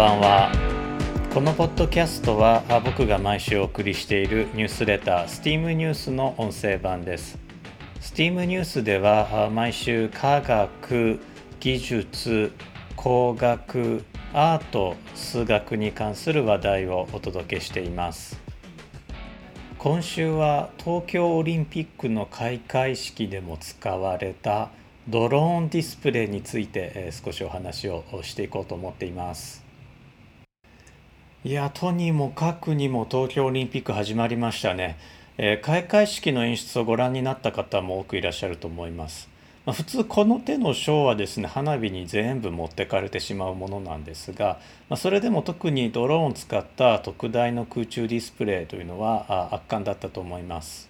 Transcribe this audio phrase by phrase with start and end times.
[0.00, 0.50] ばんは。
[1.34, 7.38] このポッドキャストは僕が毎週お送りしているニュースレター STEAM ニュースの音声版です。
[8.00, 11.20] STEAM ニュースでは毎週科学
[11.60, 12.50] 技術
[12.96, 14.02] 工学
[14.32, 18.40] アート数学に関する話題をお届けしています。
[19.76, 24.70] 今週は東京オリンピックの開会式でも使われた
[25.10, 29.68] ドローンディスプレイについて少しお話をしていこうと思っています。
[31.42, 34.98] いやとにもかくにも東京オリンピック始まりましたね、
[35.38, 39.26] えー、開会式の演出をご覧になった方も多くいらっしゃると思います、
[39.64, 50.89] まあ、普通この手のショーはですね花火に全部持ってかれてしまうものなんですが、まあ、それでも特にドローンを使った特大の空中ディスプレイというのはあ圧巻だったと思います。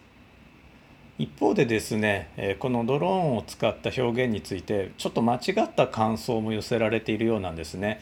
[1.20, 8.00] 一方でですねこのドローンを使った表現についてちょっと間違った感想も寄せられているようなんですね。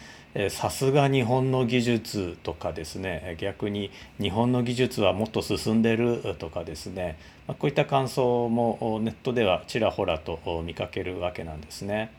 [0.50, 12.12] さすが日本の技術とかですね逆に日本の技術はもっと進んでるとかですねこういった感想もネットではちらほらと見かけるわけなんですね。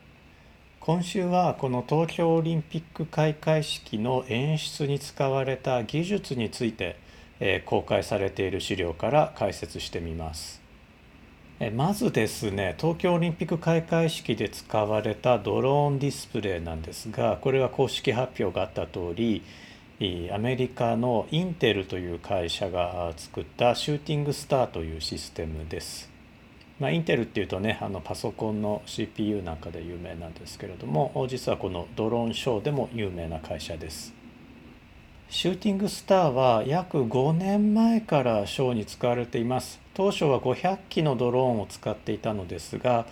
[0.82, 6.98] 今週はこの東京オリンピック開会式の演出に使われた技術について
[7.66, 10.59] 公開されている資料から解説してみます。
[11.68, 19.44] まずですね東京オリンピック開会式で使われたドローンディスプレイなんですがこれは公式発表があった通り
[20.32, 26.10] アメリカのインテルという会社が作ったシューティングスターというシステムです。
[26.80, 34.14] まあ、インテルっていうとねあのパソコンの CPU なんかで有名なんですけれども実はこのドローンショーでも有名な会社です。
[35.30, 39.89] シューティングスターは約5年前からショーに使われています。
[40.00, 43.06] 当初は500機のドローンを使っていたのですが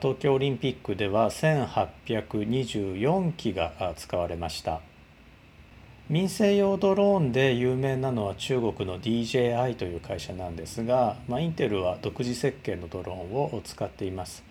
[0.00, 4.80] 東京オリンピックでは1824機が使われました。
[6.08, 14.42] 民生用ドローンで有名なのは中国の DJI という会社なんですが、まあ、インテルは独自設計のドローンを使っています。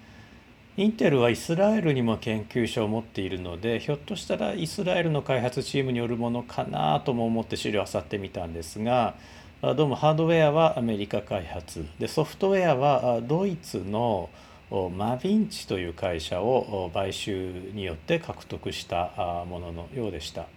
[0.77, 9.15] インテルはイスラエルにも研究所を持っているのでひょっとしたらイスラエルの開発チームによるものかなとも思って資料を漁ってみたんですが
[9.63, 14.29] どうもハードウェアはアメリカ開発でソフトウェアはドイツの
[14.69, 20.47] マヴィンチという会社を買収によって獲得したもののようでした。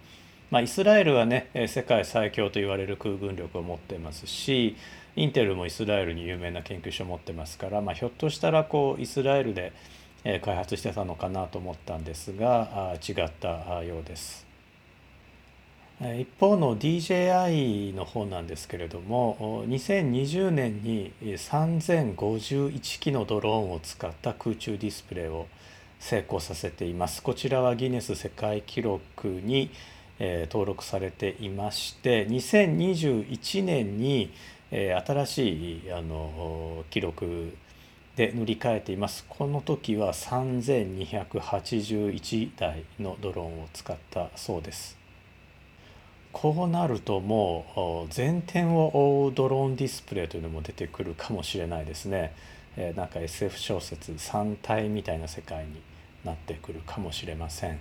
[0.51, 4.75] まあ、イスラエルはね世界最強と言われる空軍力を持ってますし
[5.15, 9.71] インテルもイスラエルに有名な研究所を持ってますから、まあ、ひょっとしたらこうイスラエルで
[10.41, 14.46] 開発してたのかなと思ったんですが違ったようです。
[15.99, 25.47] 一方の DJI の方なんですけれども2020年に3051機のドローンを使った空中ディスプレイを
[25.99, 27.23] 成功させています。
[27.23, 29.71] こちらはギネス世界記録に、
[30.19, 34.31] 登録されていまして2021年に、
[34.69, 37.57] 新しいあの記録
[38.15, 39.25] で塗り替えています。
[39.27, 44.96] この時は3281台のドローンを使ったそうです。
[46.39, 52.31] こうなるともう全天を覆うドローンディスプレイというのも出てくるかもしれないですね。
[52.77, 55.81] えなんか SF 小説3体みたいな世界に
[56.23, 57.79] なってくるかもしれません。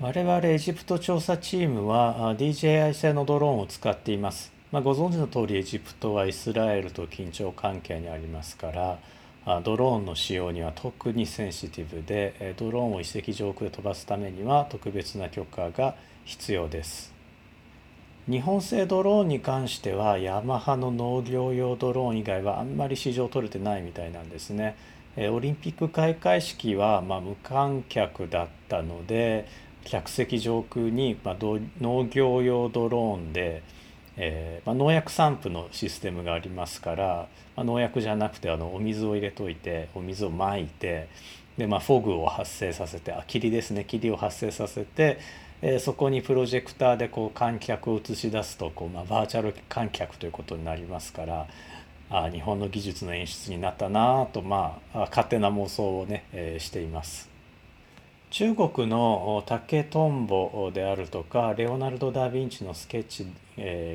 [0.00, 4.52] 我々エジプト調査チームは DJI 製のドローンを使っています。
[4.70, 8.70] まあ、ご存知の通りエジプトはイスラエルと緊張関係にありますか
[9.44, 15.94] らドローンの使用には特にセンシティブでドローンを遺跡上空で飛ばすためには特別な許可が
[16.24, 17.12] 必要です。
[18.28, 24.76] 日本製ドローンに関してはヤマハの農業用ドローン以外はあんまり市場取れてないみたいなんですね。
[25.16, 29.46] オリンピック開会式はま無観客だったので
[29.84, 31.36] 客席上空にま
[31.80, 33.62] 農業用ドローンで、
[34.16, 41.08] えー、ま農薬散布のシステムがありますから、ま農薬じゃなくてあのお水を入れといてお水をまいて
[41.58, 45.18] で、まあ、フォグを発生させてあ霧ですね霧を発生させて
[45.62, 51.46] えー、そこにプロジェクターでこう観客を映し出すとこう、まあ、バーチャル観客ということになりますから
[52.10, 57.30] あ日本の技術の演出になったなとまあ勝手な妄想をね、えー、しています。
[58.30, 63.26] 中国の竹とんぼであるとかレオナルド・ダ・ヴィンチのスケッチ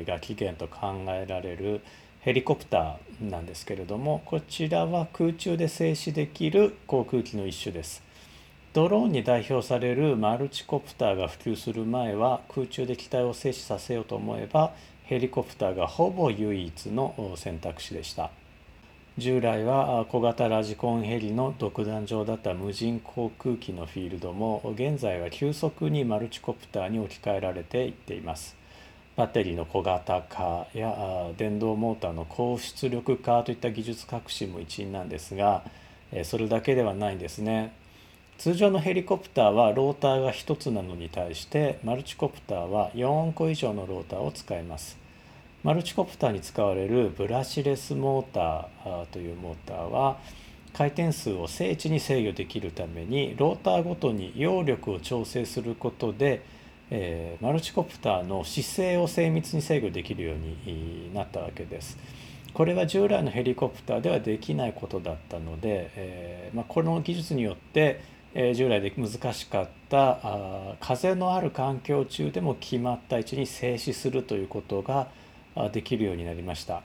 [0.06, 1.80] が起源と考えられる
[2.20, 8.07] ヘリコプターなんですけれどもこちらは空中で静止できる航空機の一種です。
[8.74, 14.72] ドローンに代表されるマルチコプターが普及する前は空中で機体を静止させようと思えば
[15.04, 18.30] ヘリコプターがほぼ唯一の選択肢でした。
[19.16, 28.54] 従来は小型ラジコンヘリの独壇場だった無人航空機のフィールドも現在は急速にマルチコプターに置き換えられていっています。
[29.16, 35.64] バッテリーの小型化や電動モーターの高出力化といった技術革新も一因なんですが
[36.22, 37.72] それだけではないんですね。
[38.38, 44.96] 通常のヘリコプターはローターが1つなのに対してマルチコプターは4個以上のローターを使います
[45.64, 50.18] マルチコプターに使われるブラシレスモーターというモーターは
[50.72, 56.44] 回転数を精緻に制御できるためにローターごとに揚力を調整することで、
[56.90, 61.98] えー、マルチコプターの姿勢を精密に制御できるようになったわけです。
[62.54, 68.00] これは従来のヘリコプターではできないことだったので、えーまあ、この技術によって
[68.34, 75.08] え従来で難しかったあ風のある環境中でも決まった位置に静止するということが
[75.72, 76.82] できるようになりました。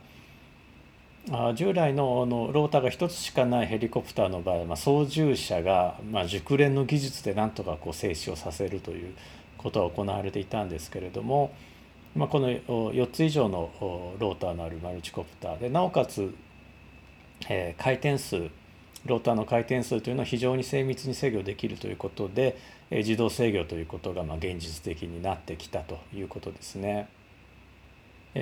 [1.30, 9.14] あ従来ののローターが1つしかないヘリコプターの場合は、まあ、操縦者が、まあ、熟練の技術でなんとかこう静止をさせるという
[9.56, 11.54] ことが行われていたんですけれども、
[12.14, 13.70] まあ、この4つ以上の
[14.18, 16.34] ローターのあるマルチコプターでなおかつ、
[17.48, 18.50] えー、回転数
[19.06, 22.56] ローターの回転数というのは非常に精密に制御できるということで
[22.90, 27.08] 自動制御ということがま現実的になってきたということですね。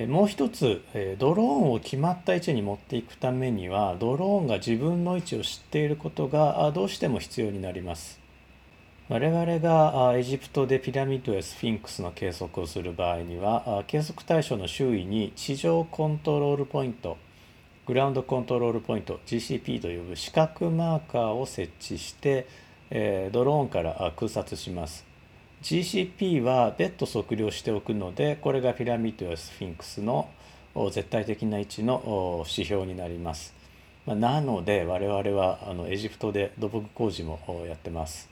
[0.08, 0.80] もう一つ
[1.18, 8.18] ドローンを決まった位置に持っていくためにはドローンが自分の位置を知っていることがどうしても必要になります。
[9.08, 17.18] 我々がエジプトでピラミッドやスフィンクスの計測をする場合には計測対象の周囲に地上コントロールポイント
[17.84, 22.46] グラウンドコントロールポイント GCP という四角マーカーを設置して、
[22.90, 25.04] えドローンから空撮します。
[25.62, 30.28] GCP は別途測量しておくのでこれがピラミッドやスフィンクスの
[30.92, 33.54] 絶対的な位置の指標になります。
[34.06, 38.31] まなので我々はあのエジプトで土木工事もやってます。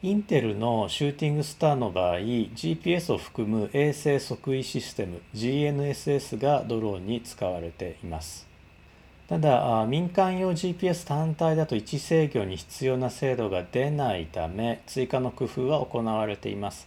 [0.00, 8.46] インテルのシューティングスターの場合 GPS を含む衛星測位システム GNSS がドローンに使われています。
[9.26, 16.86] ただ民間用 GPS 単体だと位置制御に必要な精度が出ないため追加の工夫は行われています。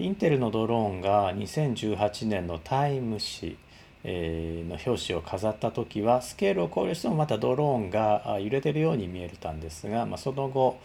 [0.00, 3.56] インテルのドローンが2018年のタイム誌
[4.04, 10.80] の表紙を飾った時はスケールを考慮してもまたドローンが揺れてるように見えたんですが、まあ、その後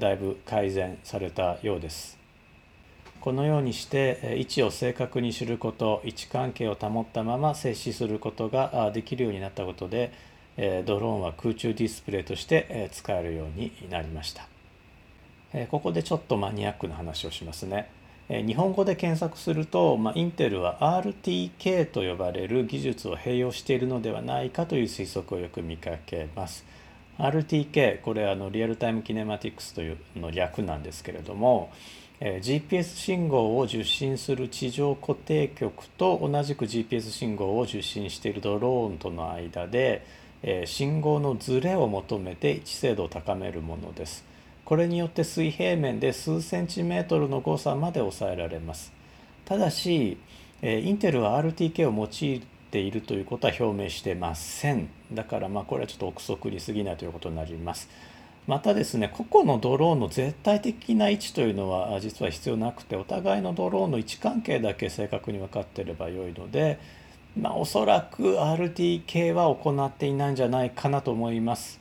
[0.00, 2.18] だいぶ改善されたようです。
[3.20, 10.12] このようにして位置を正確に知ること位置関係を保ったまま静止することができるようになったことで
[10.56, 14.48] ドローンは空中ディスプレイとして使えるようになりました。
[15.70, 17.88] ここでちょっとマニアックな話をしますね。
[18.28, 26.64] 日本語で検索すると、ま、インテルは RTK と呼ばれる技術を併用しているのではないかという推測をよく見かけます。
[27.18, 31.70] RTK これあのリアルタイムキネマティクスというの略なんですけれども、
[32.20, 40.06] えー、GPS 信号を受信する地上固定局と同じく GPS 信号を受信しているドローンとの間で、
[40.42, 44.24] えー、信号のズレを求めて位置精度を高めるものです。
[44.64, 48.92] これによって水平面で数センチメートルの誤差まで抑えられます。
[49.44, 50.16] ただし、
[50.62, 54.88] えー、インテルは RTK を用いているということは表明してません。
[55.12, 57.88] だからまあこれはちょっと憶測に過ぎないということになります。
[58.46, 66.80] またですね個々のドローンの絶対的な位置というのは実は必要なくてお互いのドローンの位置関係だけ正確に分かっていればよいので
[67.38, 71.78] まあおそらく RTK は行っていないんじゃないかなと思います、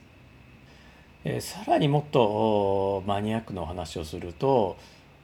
[1.24, 4.78] えー、さらにもっとマニアックなお話をすると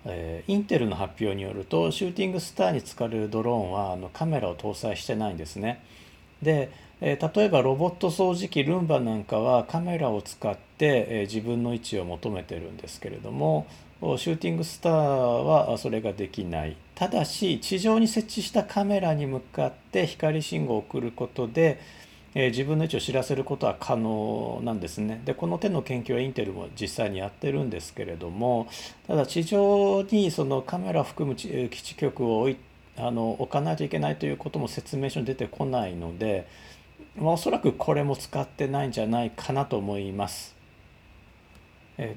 [0.07, 5.83] えー、インテルの発表によるとシューティングスターに使われるドローンはあのカメラを搭載してないんですね。
[6.41, 6.71] で、
[7.01, 13.67] えー、例えばロボット掃除機ルンバなんかはカメラを使って、えー、自分の位置を求めてるんですけれども
[13.99, 21.79] シューティングスターはそれができないただし地上に設置したカメラに向かって光信号を送ることで
[22.39, 25.21] え自分の位置を知らせることは可能なんですね。
[25.25, 28.67] でこの手の研究はインテルも実際にやってるんですけれども
[29.07, 32.57] ただ地上にそのカメラを含む基地局を置い
[32.95, 36.47] あの置かないといけないということも説明書に出てこないので、
[37.15, 40.55] まあ、おそらくこれも使ってないんじゃないかなと思います。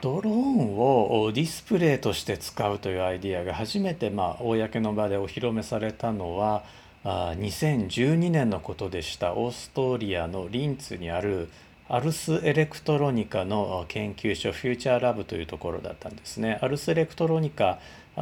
[0.03, 6.65] ドローンをディスプレイとして使うというアイデアが初めてまあ公の場でお披露目されたのは
[7.03, 11.49] あ2012年のことでしたオーストリアのリンツにある
[11.89, 16.59] アルス・エレクトロニカの研究所フューチャーラブというところだったんですね。
[16.63, 17.81] アルス・エレクトロニカ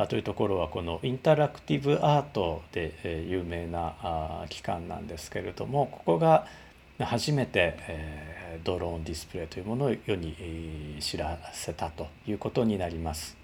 [0.08, 6.46] というところはこのインタラクティブアートで有名な機関なんですけれどもここが
[7.00, 7.76] 初めて、
[8.64, 13.37] ドローンディスプレイというものを世に、知らせたということになります。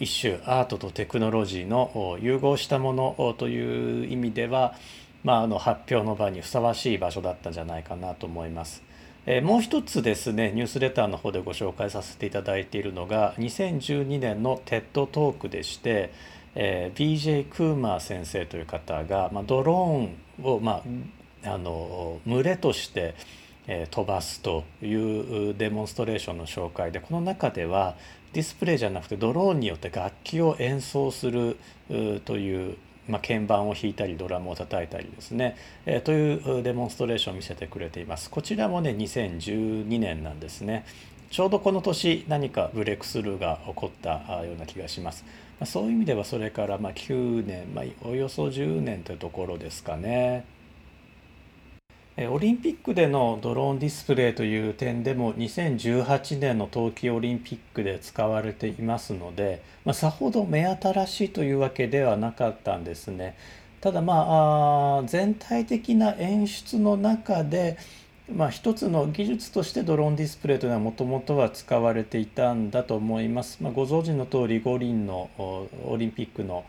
[0.00, 4.74] 一種アートとテクノロジーの融合したものという意味では、
[5.22, 8.82] まあ、あの発表の場にふさわしい場所だったんじゃないかなと思います。
[9.42, 16.12] もう一つですねニュースレターの方でご紹介させていただいているのが2012年の TED トークでして、
[16.54, 20.82] えー、BJ クーマー先生という方が、ドローンを、ま
[21.44, 23.14] あ、あの群れとして、
[23.90, 24.94] 飛ばすとい
[25.50, 27.96] うデモンストレーションの紹介でこの中では
[28.32, 31.56] ディスプレイじゃなくてドローンによって楽器を演奏する
[32.24, 32.76] という
[33.08, 35.56] まあ、鍵盤を弾いたりドラムを叩いたりですね、
[35.86, 38.30] えー、というデモンストレーションを見せてくれています。
[38.30, 40.84] こちらもね2012年なんですね。
[41.30, 44.10] ちょうどこの年何かブレイクスルーが起こった
[44.44, 45.24] ような気がします、
[45.64, 50.44] そういう意味ではそれからま9年、まあ、およそ10年というところですかね。
[52.26, 63.36] オリンピックでのドローンディスプレイという点でも2018年の冬季オリンピックで使われていますので、まあ、さほど目新しいというわけではなかったんですね。
[63.80, 67.78] ただまあ全体的な演出の中で、
[68.34, 73.58] まあ、一つの技術としてドローンディスプレイというのはもともとは使われていたんだと思います。
[73.62, 76.64] まあ、ご存知の通り五輪のオリンピックの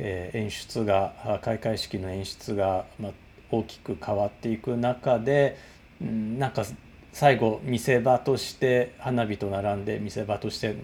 [0.00, 3.12] 演出が開会式の演出が、まあ
[3.50, 5.56] 大きく変わっていく中で、
[6.00, 6.64] うん、なんか
[7.12, 10.76] 最後見せ場として花火と並んで見せ場として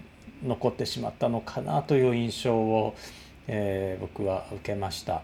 [0.43, 2.95] 残ってしまったのかなという印象を、
[3.47, 5.21] えー、僕は受けました。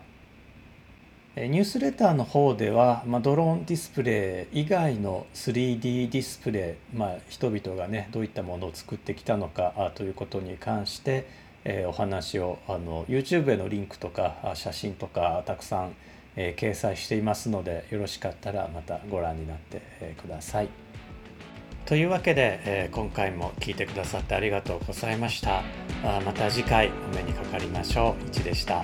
[1.35, 11.27] ニュースレターの方では、まあ、ドローンディスプレイ以外の 3D ディスプレイ、まあ、人々がねどういったものを作ってきたのかということに関して、
[11.63, 15.95] えー、お話をあの YouTube へのリンクとか写真とかたくさん
[16.35, 19.81] えー、掲載していますのでよろしかったらまたご覧になって、
[20.21, 20.69] ください。
[21.85, 25.59] というわけで、えー、今回も聞いてくださってありがとうございました。
[26.03, 28.27] あまた次回お目にかかりましょう。
[28.27, 28.81] いちでした。